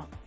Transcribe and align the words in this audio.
5. 0.00 0.18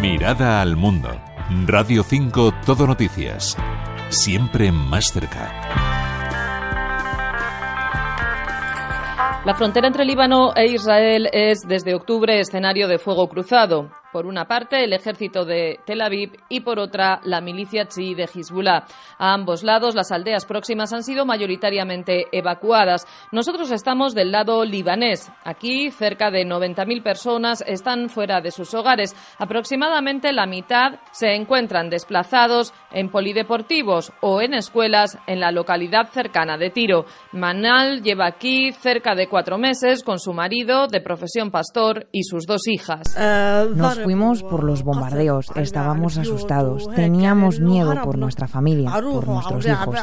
Mirada 0.00 0.60
al 0.60 0.76
mundo. 0.76 1.10
Radio 1.66 2.02
5 2.02 2.54
Todo 2.66 2.86
Noticias. 2.86 3.56
Siempre 4.08 4.72
más 4.72 5.12
cerca. 5.12 5.52
La 9.44 9.54
frontera 9.54 9.88
entre 9.88 10.04
Líbano 10.04 10.54
e 10.54 10.66
Israel 10.66 11.28
es 11.32 11.62
desde 11.66 11.94
octubre 11.94 12.38
escenario 12.38 12.86
de 12.86 12.98
fuego 12.98 13.28
cruzado. 13.28 13.90
Por 14.12 14.26
una 14.26 14.44
parte, 14.44 14.84
el 14.84 14.92
ejército 14.92 15.44
de 15.44 15.80
Tel 15.86 16.02
Aviv 16.02 16.32
y 16.48 16.60
por 16.60 16.78
otra, 16.78 17.20
la 17.24 17.40
milicia 17.40 17.86
chií 17.86 18.14
de 18.14 18.24
Hezbollah. 18.24 18.84
A 19.18 19.32
ambos 19.32 19.62
lados, 19.62 19.94
las 19.94 20.12
aldeas 20.12 20.44
próximas 20.44 20.92
han 20.92 21.02
sido 21.02 21.24
mayoritariamente 21.24 22.26
evacuadas. 22.30 23.06
Nosotros 23.32 23.70
estamos 23.70 24.14
del 24.14 24.30
lado 24.30 24.64
libanés. 24.64 25.32
Aquí, 25.44 25.90
cerca 25.90 26.30
de 26.30 26.44
90.000 26.44 27.02
personas 27.02 27.64
están 27.66 28.08
fuera 28.08 28.40
de 28.40 28.50
sus 28.50 28.74
hogares. 28.74 29.16
Aproximadamente 29.38 30.32
la 30.32 30.46
mitad 30.46 31.00
se 31.10 31.34
encuentran 31.34 31.88
desplazados 31.88 32.74
en 32.90 33.08
polideportivos 33.08 34.12
o 34.20 34.40
en 34.40 34.54
escuelas 34.54 35.18
en 35.26 35.40
la 35.40 35.52
localidad 35.52 36.10
cercana 36.10 36.58
de 36.58 36.70
Tiro. 36.70 37.06
Manal 37.32 38.02
lleva 38.02 38.26
aquí 38.26 38.72
cerca 38.72 39.14
de 39.14 39.28
cuatro 39.28 39.58
meses 39.58 40.02
con 40.02 40.18
su 40.18 40.32
marido, 40.32 40.86
de 40.86 41.00
profesión 41.00 41.50
pastor, 41.50 42.08
y 42.12 42.24
sus 42.24 42.46
dos 42.46 42.66
hijas. 42.66 43.16
Nos 43.74 44.01
fuimos 44.02 44.42
por 44.42 44.64
los 44.64 44.82
bombardeos, 44.82 45.46
estábamos 45.56 46.18
asustados, 46.18 46.88
teníamos 46.94 47.60
miedo 47.60 47.94
por 48.02 48.18
nuestra 48.18 48.48
familia, 48.48 48.90
por 48.90 49.26
nuestros 49.26 49.66
hijos. 49.66 49.96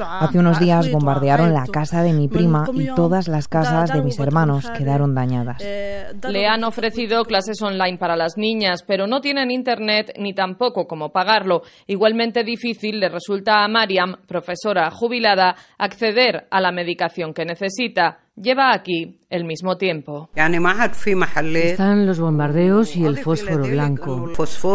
Hace 0.00 0.38
unos 0.38 0.58
días 0.60 0.90
bombardearon 0.90 1.52
la 1.52 1.66
casa 1.66 2.02
de 2.02 2.12
mi 2.12 2.28
prima 2.28 2.66
y 2.74 2.86
todas 2.94 3.28
las 3.28 3.48
casas 3.48 3.92
de 3.92 4.02
mis 4.02 4.18
hermanos 4.18 4.70
quedaron 4.70 5.14
dañadas. 5.14 5.62
Le 5.62 6.46
han 6.46 6.64
ofrecido 6.64 7.24
clases 7.24 7.60
online 7.62 7.98
para 7.98 8.16
las 8.16 8.36
niñas, 8.36 8.82
pero 8.86 9.06
no 9.06 9.20
tienen 9.20 9.50
internet 9.50 10.12
ni 10.18 10.34
tampoco 10.34 10.86
cómo 10.86 11.10
pagarlo. 11.10 11.62
Igualmente 11.86 12.44
difícil 12.44 13.00
le 13.00 13.08
resulta 13.08 13.64
a 13.64 13.68
Mariam, 13.68 14.16
profesora 14.26 14.90
jubilada, 14.90 15.56
acceder 15.78 16.46
a 16.50 16.60
la 16.60 16.72
medicación 16.72 17.32
que 17.34 17.44
necesita 17.44 18.23
lleva 18.36 18.72
aquí 18.72 19.20
el 19.30 19.44
mismo 19.44 19.76
tiempo. 19.76 20.28
Están 20.34 22.06
los 22.06 22.20
bombardeos 22.20 22.96
y 22.96 23.04
el 23.04 23.18
fósforo 23.18 23.64
blanco. 23.64 24.30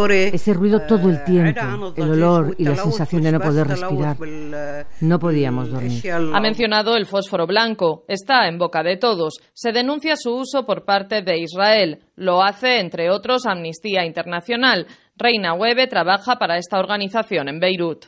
Ese 0.10 0.54
ruido 0.54 0.82
todo 0.88 1.10
el 1.10 1.24
tiempo, 1.24 1.94
el 1.96 2.10
olor 2.12 2.56
y 2.58 2.64
la 2.66 2.76
sensación 2.76 3.22
de 3.24 3.32
no 3.32 3.40
poder 3.40 3.68
respirar. 3.68 4.18
No 5.02 5.20
podíamos 5.20 5.72
dormir. 5.72 6.04
Ha 6.12 6.40
mencionado 6.42 6.96
el 6.96 7.06
fósforo 7.06 7.48
blanco. 7.48 8.04
Está 8.08 8.48
en 8.48 8.58
boca 8.58 8.84
de 8.84 8.98
todos. 8.98 9.40
Se 9.54 9.72
denuncia 9.72 10.16
su 10.16 10.36
uso 10.36 10.66
por 10.66 10.86
parte 10.86 11.22
de 11.22 11.40
Israel. 11.40 12.00
Lo 12.16 12.44
hace, 12.44 12.80
entre 12.80 13.10
otros, 13.10 13.46
Amnistía 13.46 14.06
Internacional. 14.06 14.88
Reina 15.22 15.54
Webe 15.54 15.86
trabaja 15.88 16.38
para 16.38 16.58
esta 16.58 16.80
organización 16.80 17.50
en 17.50 17.60
Beirut. 17.60 18.06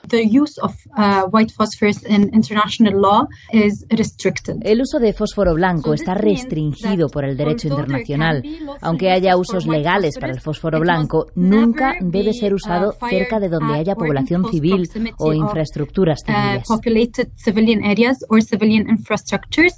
El 4.62 4.82
uso 4.82 5.00
de 5.00 5.12
fósforo 5.12 5.54
blanco 5.54 5.94
está 5.94 6.14
restringido 6.14 7.10
por 7.10 7.26
el 7.26 7.36
derecho 7.36 7.68
internacional. 7.68 8.42
Aunque 8.80 9.12
haya 9.12 9.36
usos 9.36 9.68
legales 9.68 10.18
para 10.18 10.32
el 10.32 10.40
fósforo 10.40 10.80
blanco, 10.80 11.26
nunca 11.36 11.96
debe 12.00 12.32
ser 12.32 12.54
usado 12.54 12.94
cerca 13.10 13.42
de 13.42 13.50
donde 13.50 13.74
haya 13.74 13.96
población 13.96 14.50
civil 14.50 14.88
o 15.18 15.34
infraestructuras 15.34 16.22
civiles. 16.26 16.64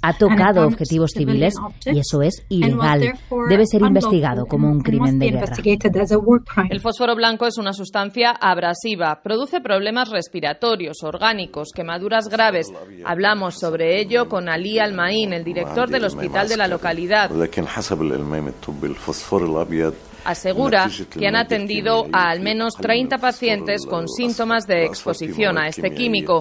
Ha 0.02 0.12
tocado 0.16 0.68
objetivos 0.68 1.10
civiles 1.10 1.54
y 1.84 1.98
eso 1.98 2.22
es 2.22 2.46
ilegal. 2.48 3.12
Debe 3.48 3.66
ser 3.66 3.82
investigado 3.82 4.46
como 4.46 4.70
un 4.70 4.80
crimen 4.82 5.18
de 5.18 5.30
guerra. 5.32 5.56
El 6.70 6.80
fósforo 6.80 7.16
blanco 7.16 7.23
es 7.24 7.56
una 7.56 7.72
sustancia 7.72 8.32
abrasiva, 8.32 9.22
produce 9.22 9.62
problemas 9.62 10.10
respiratorios, 10.10 11.02
orgánicos, 11.02 11.70
quemaduras 11.74 12.28
graves. 12.28 12.70
Hablamos 13.04 13.58
sobre 13.58 13.98
ello 13.98 14.28
con 14.28 14.50
Ali 14.50 14.78
Almaín, 14.78 15.32
el 15.32 15.42
director 15.42 15.88
del 15.88 16.04
hospital 16.04 16.48
de 16.48 16.58
la 16.58 16.68
localidad. 16.68 17.30
Asegura 20.24 20.88
que 21.18 21.26
han 21.26 21.36
atendido 21.36 22.06
a 22.12 22.30
al 22.30 22.40
menos 22.40 22.74
30 22.74 23.18
pacientes 23.18 23.86
con 23.86 24.06
síntomas 24.06 24.66
de 24.66 24.84
exposición 24.84 25.56
a 25.58 25.68
este 25.68 25.92
químico. 25.92 26.40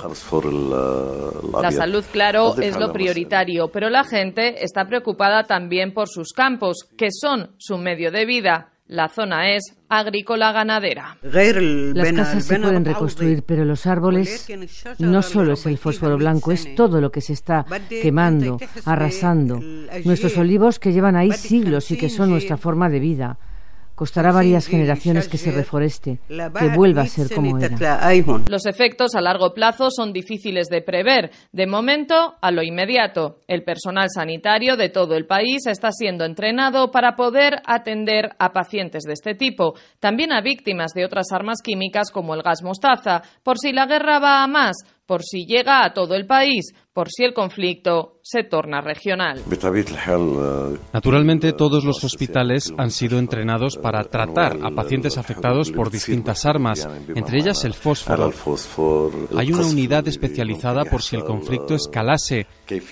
La 1.62 1.72
salud, 1.72 2.04
claro, 2.12 2.58
es 2.58 2.78
lo 2.78 2.92
prioritario, 2.92 3.70
pero 3.70 3.90
la 3.90 4.04
gente 4.04 4.64
está 4.64 4.86
preocupada 4.86 5.44
también 5.44 5.94
por 5.94 6.10
sus 6.10 6.34
campos, 6.34 6.90
que 6.98 7.08
son 7.10 7.56
su 7.58 7.78
medio 7.78 8.12
de 8.12 8.26
vida. 8.26 8.73
La 8.94 9.10
zona 9.10 9.56
es 9.56 9.76
agrícola 9.90 10.52
ganadera. 10.52 11.18
Las 11.24 12.14
casas 12.14 12.46
se 12.46 12.60
pueden 12.60 12.86
reconstruir, 12.86 13.42
pero 13.42 13.66
los 13.66 13.88
árboles 13.88 14.48
no 15.00 15.24
solo 15.24 15.54
es 15.54 15.66
el 15.66 15.80
fósforo 15.80 16.16
blanco, 16.16 16.52
es 16.52 16.76
todo 16.76 17.02
lo 17.02 17.12
que 17.12 17.20
se 17.20 17.34
está 17.34 17.66
quemando, 17.90 18.60
arrasando. 18.86 19.60
Nuestros 20.06 20.38
olivos 20.38 20.78
que 20.78 20.94
llevan 20.94 21.16
ahí 21.16 21.32
siglos 21.32 21.90
y 21.90 21.98
que 21.98 22.08
son 22.08 22.30
nuestra 22.30 22.56
forma 22.56 22.88
de 22.88 23.00
vida. 23.00 23.40
Costará 24.04 24.34
varias 24.34 24.68
generaciones 24.68 25.30
que 25.30 25.38
se 25.38 25.50
reforeste, 25.50 26.20
que 26.28 26.68
vuelva 26.76 27.04
a 27.04 27.08
ser 27.08 27.34
como 27.34 27.58
era. 27.58 27.78
Los 28.50 28.66
efectos 28.66 29.16
a 29.16 29.22
largo 29.22 29.54
plazo 29.54 29.90
son 29.92 30.12
difíciles 30.12 30.68
de 30.68 30.82
prever. 30.82 31.32
De 31.54 31.68
momento, 31.68 32.36
a 32.42 32.52
lo 32.52 32.64
inmediato, 32.64 33.38
el 33.48 33.64
personal 33.64 34.10
sanitario 34.14 34.76
de 34.76 34.90
todo 34.90 35.16
el 35.16 35.26
país 35.26 35.68
está 35.68 35.94
siendo 35.94 36.26
entrenado 36.26 36.92
para 36.92 37.16
poder 37.16 37.62
atender 37.66 38.32
a 38.40 38.52
pacientes 38.52 39.04
de 39.04 39.14
este 39.14 39.36
tipo, 39.36 39.76
también 40.02 40.34
a 40.34 40.42
víctimas 40.42 40.92
de 40.94 41.06
otras 41.06 41.28
armas 41.32 41.62
químicas 41.64 42.12
como 42.12 42.36
el 42.36 42.44
gas 42.44 42.62
mostaza, 42.62 43.22
por 43.42 43.58
si 43.58 43.72
la 43.72 43.86
guerra 43.86 44.20
va 44.20 44.44
a 44.44 44.48
más, 44.48 44.76
por 45.06 45.24
si 45.24 45.46
llega 45.46 45.84
a 45.84 45.94
todo 45.94 46.16
el 46.16 46.26
país, 46.26 46.74
por 46.94 47.10
si 47.10 47.24
el 47.24 47.34
conflicto 47.34 48.20
se 48.22 48.44
torna 48.44 48.80
regional. 48.82 49.42
Naturalmente, 50.94 51.54
todos 51.54 51.84
los 51.84 52.04
hospitales 52.04 52.74
han 52.78 52.92
sido 52.92 53.20
entrenados 53.20 53.78
para 53.78 54.04
tratar 54.04 54.58
a 54.64 54.70
pacientes 54.72 55.18
afectados 55.18 55.72
por 55.72 55.92
distintas 55.92 56.46
armas, 56.46 56.88
entre 57.16 57.40
ellas 57.40 57.66
el 57.66 57.74
fósforo. 57.74 58.32
Hay 59.36 59.52
una 59.52 59.66
unidad 59.66 60.08
especializada 60.08 60.86
por 60.86 61.02
si 61.02 61.16
el 61.16 61.24
conflicto 61.24 61.76
escalase, 61.76 62.48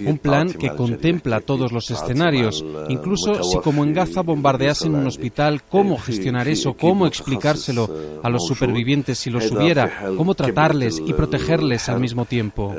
un 0.05 0.17
plan 0.17 0.51
que 0.51 0.69
contempla 0.69 1.39
todos 1.41 1.71
los 1.71 1.89
escenarios, 1.91 2.63
incluso 2.89 3.43
si 3.43 3.57
como 3.59 3.83
en 3.83 3.93
Gaza 3.93 4.21
bombardeasen 4.21 4.93
un 4.93 5.07
hospital, 5.07 5.63
cómo 5.63 5.97
gestionar 5.97 6.47
eso, 6.47 6.73
cómo 6.73 7.07
explicárselo 7.07 7.89
a 8.23 8.29
los 8.29 8.45
supervivientes 8.45 9.19
si 9.19 9.29
los 9.29 9.51
hubiera, 9.51 10.03
cómo 10.17 10.35
tratarles 10.35 11.01
y 11.05 11.13
protegerles 11.13 11.89
al 11.89 11.99
mismo 11.99 12.25
tiempo. 12.25 12.75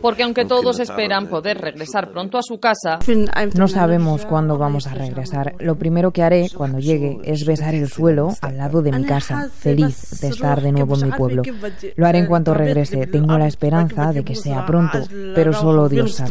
Porque 0.00 0.22
aunque 0.22 0.44
todos 0.44 0.80
esperan 0.80 1.26
poder 1.28 1.58
regresar 1.58 2.10
pronto 2.10 2.38
a 2.38 2.42
su 2.42 2.58
casa, 2.58 2.98
no 3.54 3.68
sabemos 3.68 4.26
cuándo 4.26 4.58
vamos 4.58 4.86
a 4.86 4.94
regresar. 4.94 5.54
Lo 5.58 5.76
primero 5.76 6.10
que 6.10 6.22
haré 6.22 6.48
cuando 6.54 6.78
llegue 6.78 7.18
es 7.24 7.44
besar 7.44 7.74
el 7.74 7.88
suelo 7.88 8.28
al 8.40 8.56
lado 8.56 8.82
de 8.82 8.92
mi 8.92 9.04
casa, 9.04 9.48
feliz 9.50 10.20
de 10.20 10.28
estar 10.28 10.60
de 10.60 10.72
nuevo 10.72 10.96
en 10.96 11.06
mi 11.06 11.12
pueblo. 11.12 11.42
Lo 11.96 12.06
haré 12.06 12.20
en 12.20 12.26
cuanto 12.30 12.54
regrese. 12.54 13.06
Tengo 13.06 13.36
la 13.36 13.46
esperanza 13.46 14.12
de 14.12 14.24
que 14.24 14.34
sea 14.34 14.64
pronto, 14.64 15.00
pero 15.34 15.52
solo 15.52 15.88
Dios 15.88 16.14
sabe. 16.14 16.30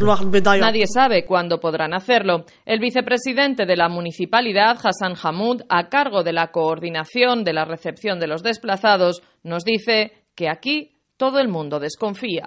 Nadie 0.58 0.86
sabe 0.92 1.24
cuándo 1.24 1.60
podrán 1.60 1.94
hacerlo. 1.94 2.44
El 2.66 2.80
vicepresidente 2.80 3.66
de 3.66 3.76
la 3.76 3.88
municipalidad, 3.88 4.76
Hassan 4.82 5.14
Hamoud, 5.22 5.62
a 5.68 5.88
cargo 5.88 6.24
de 6.24 6.32
la 6.32 6.50
coordinación 6.50 7.44
de 7.44 7.52
la 7.52 7.64
recepción 7.64 8.18
de 8.18 8.26
los 8.26 8.42
desplazados, 8.42 9.22
nos 9.44 9.64
dice 9.64 10.12
que 10.34 10.48
aquí 10.48 10.96
todo 11.20 11.38
el 11.38 11.48
mundo 11.48 11.78
desconfía. 11.78 12.44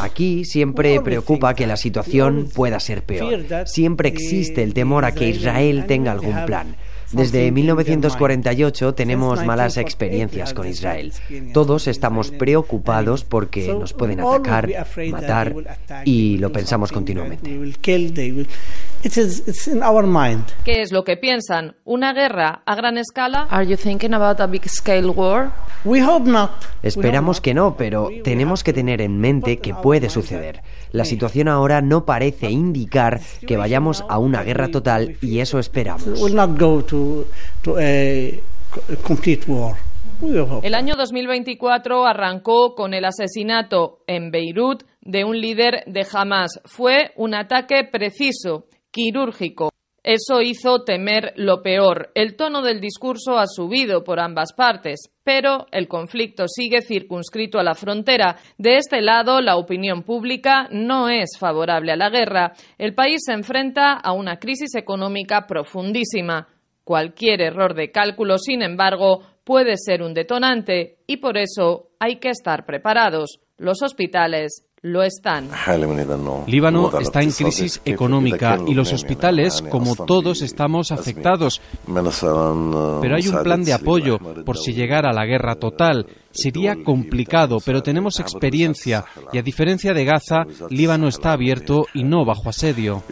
Aquí 0.00 0.44
siempre 0.44 1.00
preocupa 1.00 1.54
que 1.54 1.66
la 1.68 1.76
situación 1.76 2.48
pueda 2.52 2.80
ser 2.80 3.04
peor. 3.04 3.44
Siempre 3.64 4.08
existe 4.08 4.64
el 4.64 4.74
temor 4.74 5.04
a 5.04 5.12
que 5.12 5.28
Israel 5.28 5.86
tenga 5.86 6.10
algún 6.10 6.44
plan. 6.46 6.74
Desde 7.12 7.50
1948 7.50 8.94
tenemos 8.94 9.44
malas 9.44 9.76
experiencias 9.76 10.52
con 10.52 10.66
Israel. 10.66 11.12
Todos 11.52 11.86
estamos 11.86 12.30
preocupados 12.30 13.24
porque 13.24 13.68
nos 13.68 13.92
pueden 13.92 14.20
atacar, 14.20 14.68
matar 15.10 15.54
y 16.04 16.38
lo 16.38 16.52
pensamos 16.52 16.92
continuamente. 16.92 17.50
¿Qué 20.64 20.82
es 20.82 20.92
lo 20.92 21.04
que 21.04 21.16
piensan? 21.16 21.76
¿Una 21.84 22.12
guerra 22.12 22.62
a 22.66 22.74
gran 22.74 22.98
escala? 22.98 23.46
Esperamos 26.82 27.40
que 27.40 27.54
no, 27.54 27.76
pero 27.76 28.08
tenemos 28.24 28.64
que 28.64 28.72
tener 28.72 29.00
en 29.00 29.18
mente 29.18 29.58
que 29.58 29.74
puede 29.74 30.10
suceder. 30.10 30.62
La 30.90 31.04
situación 31.04 31.48
ahora 31.48 31.80
no 31.80 32.04
parece 32.04 32.50
indicar 32.50 33.20
que 33.46 33.56
vayamos 33.56 34.04
a 34.08 34.18
una 34.18 34.42
guerra 34.42 34.68
total 34.68 35.16
y 35.20 35.38
eso 35.38 35.58
esperamos. 35.58 36.20
El 40.62 40.74
año 40.74 40.96
2024 40.96 42.04
arrancó 42.04 42.74
con 42.74 42.92
el 42.92 43.04
asesinato 43.04 44.00
en 44.08 44.32
Beirut 44.32 44.82
de 45.00 45.24
un 45.24 45.40
líder 45.40 45.84
de 45.86 46.04
Hamas. 46.12 46.60
Fue 46.64 47.12
un 47.16 47.34
ataque 47.34 47.84
preciso, 47.84 48.64
quirúrgico. 48.98 49.70
Eso 50.02 50.42
hizo 50.42 50.82
temer 50.82 51.32
lo 51.36 51.62
peor. 51.62 52.10
El 52.16 52.34
tono 52.34 52.62
del 52.62 52.80
discurso 52.80 53.38
ha 53.38 53.46
subido 53.46 54.02
por 54.02 54.18
ambas 54.18 54.52
partes, 54.52 55.12
pero 55.22 55.66
el 55.70 55.86
conflicto 55.86 56.48
sigue 56.48 56.82
circunscrito 56.82 57.60
a 57.60 57.62
la 57.62 57.76
frontera. 57.76 58.38
De 58.56 58.76
este 58.76 59.00
lado, 59.00 59.40
la 59.40 59.56
opinión 59.56 60.02
pública 60.02 60.66
no 60.72 61.08
es 61.08 61.38
favorable 61.38 61.92
a 61.92 61.96
la 61.96 62.10
guerra. 62.10 62.54
El 62.76 62.94
país 62.94 63.20
se 63.24 63.34
enfrenta 63.34 63.92
a 63.92 64.12
una 64.12 64.40
crisis 64.40 64.74
económica 64.74 65.46
profundísima. 65.46 66.48
Cualquier 66.82 67.40
error 67.40 67.74
de 67.74 67.92
cálculo, 67.92 68.38
sin 68.38 68.62
embargo, 68.62 69.22
puede 69.44 69.76
ser 69.76 70.02
un 70.02 70.12
detonante 70.12 70.98
y 71.06 71.18
por 71.18 71.38
eso 71.38 71.90
hay 72.00 72.16
que 72.16 72.30
estar 72.30 72.66
preparados. 72.66 73.38
Los 73.58 73.80
hospitales 73.82 74.67
lo 74.82 75.02
están. 75.02 75.48
Líbano 76.46 76.98
está 76.98 77.22
en 77.22 77.32
crisis 77.32 77.80
económica 77.84 78.58
y 78.66 78.74
los 78.74 78.92
hospitales, 78.92 79.62
como 79.62 79.96
todos, 79.96 80.42
estamos 80.42 80.92
afectados. 80.92 81.60
Pero 81.86 83.16
hay 83.16 83.28
un 83.28 83.42
plan 83.42 83.62
de 83.64 83.72
apoyo 83.72 84.18
por 84.44 84.56
si 84.56 84.72
llegara 84.72 85.12
la 85.12 85.26
guerra 85.26 85.56
total. 85.56 86.06
Sería 86.40 86.76
complicado, 86.84 87.58
pero 87.64 87.82
tenemos 87.82 88.20
experiencia 88.20 89.04
y 89.32 89.38
a 89.38 89.42
diferencia 89.42 89.92
de 89.92 90.04
Gaza, 90.04 90.44
Líbano 90.70 91.08
está 91.08 91.32
abierto 91.32 91.86
y 91.94 92.04
no 92.04 92.24
bajo 92.24 92.48
asedio. 92.48 93.02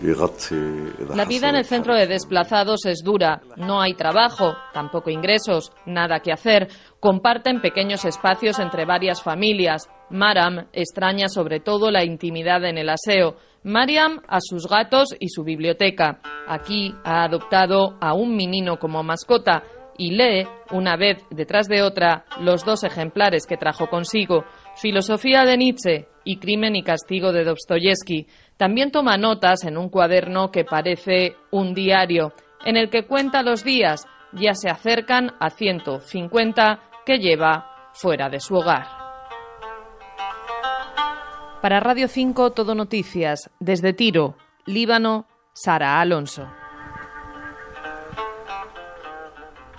La 1.14 1.24
vida 1.24 1.48
en 1.48 1.56
el 1.56 1.64
centro 1.64 1.96
de 1.96 2.06
desplazados 2.06 2.86
es 2.86 3.02
dura. 3.02 3.40
No 3.56 3.80
hay 3.80 3.94
trabajo, 3.94 4.54
tampoco 4.72 5.10
ingresos, 5.10 5.72
nada 5.86 6.20
que 6.20 6.32
hacer. 6.32 6.68
Comparten 7.00 7.60
pequeños 7.60 8.04
espacios 8.04 8.60
entre 8.60 8.84
varias 8.84 9.20
familias. 9.22 9.88
Maram 10.10 10.68
extraña 10.72 11.28
sobre 11.28 11.58
todo 11.58 11.90
la 11.90 12.04
intimidad 12.04 12.64
en 12.64 12.78
el 12.78 12.90
aseo. 12.90 13.36
Mariam 13.64 14.20
a 14.28 14.38
sus 14.40 14.68
gatos 14.68 15.08
y 15.18 15.28
su 15.28 15.42
biblioteca. 15.42 16.20
Aquí 16.46 16.94
ha 17.02 17.24
adoptado 17.24 17.98
a 18.00 18.14
un 18.14 18.36
menino 18.36 18.78
como 18.78 19.02
mascota 19.02 19.64
y 19.98 20.10
lee, 20.10 20.46
una 20.70 20.96
vez 20.96 21.24
detrás 21.30 21.68
de 21.68 21.82
otra, 21.82 22.24
los 22.40 22.64
dos 22.64 22.84
ejemplares 22.84 23.46
que 23.46 23.56
trajo 23.56 23.88
consigo, 23.88 24.44
Filosofía 24.76 25.44
de 25.44 25.56
Nietzsche 25.56 26.08
y 26.24 26.36
Crimen 26.38 26.76
y 26.76 26.82
Castigo 26.82 27.32
de 27.32 27.44
Dostoyevsky. 27.44 28.26
También 28.56 28.90
toma 28.90 29.16
notas 29.16 29.64
en 29.64 29.76
un 29.76 29.88
cuaderno 29.88 30.50
que 30.50 30.64
parece 30.64 31.36
un 31.50 31.74
diario, 31.74 32.32
en 32.64 32.76
el 32.76 32.90
que 32.90 33.06
cuenta 33.06 33.42
los 33.42 33.64
días, 33.64 34.06
ya 34.32 34.54
se 34.54 34.68
acercan 34.68 35.32
a 35.40 35.50
150 35.50 36.80
que 37.04 37.18
lleva 37.18 37.90
fuera 37.92 38.28
de 38.28 38.40
su 38.40 38.56
hogar. 38.56 38.86
Para 41.62 41.80
Radio 41.80 42.08
5 42.08 42.50
Todo 42.50 42.74
Noticias, 42.74 43.50
desde 43.60 43.92
Tiro, 43.92 44.36
Líbano, 44.66 45.26
Sara 45.52 46.00
Alonso. 46.00 46.46